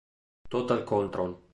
Total 0.53 0.81
Control 0.83 1.37